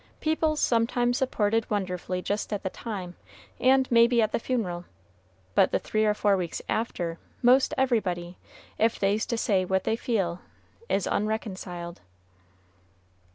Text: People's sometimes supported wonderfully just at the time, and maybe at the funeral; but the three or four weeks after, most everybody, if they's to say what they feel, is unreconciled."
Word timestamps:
People's 0.19 0.59
sometimes 0.59 1.19
supported 1.19 1.69
wonderfully 1.69 2.23
just 2.23 2.51
at 2.51 2.63
the 2.63 2.71
time, 2.71 3.15
and 3.59 3.87
maybe 3.91 4.19
at 4.19 4.31
the 4.31 4.39
funeral; 4.39 4.85
but 5.53 5.71
the 5.71 5.77
three 5.77 6.05
or 6.05 6.15
four 6.15 6.35
weeks 6.35 6.59
after, 6.67 7.19
most 7.43 7.71
everybody, 7.77 8.35
if 8.79 8.97
they's 8.99 9.27
to 9.27 9.37
say 9.37 9.63
what 9.63 9.83
they 9.83 9.95
feel, 9.95 10.41
is 10.89 11.05
unreconciled." 11.05 12.01